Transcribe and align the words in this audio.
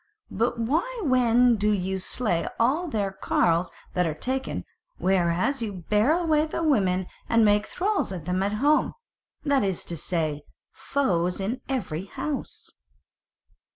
But 0.31 0.57
why 0.59 0.99
then 1.05 1.57
do 1.57 1.69
ye 1.71 1.95
slay 1.99 2.47
all 2.59 2.87
their 2.87 3.11
carles 3.11 3.71
that 3.93 4.07
are 4.07 4.15
taken; 4.15 4.65
whereas 4.97 5.61
ye 5.61 5.69
bear 5.69 6.13
away 6.13 6.47
the 6.47 6.63
women 6.63 7.05
and 7.29 7.45
make 7.45 7.67
thralls 7.67 8.11
of 8.11 8.25
them 8.25 8.41
at 8.41 8.53
home, 8.53 8.95
that 9.45 9.63
is 9.63 9.83
to 9.83 9.95
say, 9.95 10.41
foes 10.71 11.39
in 11.39 11.61
every 11.69 12.05
house?" 12.05 12.71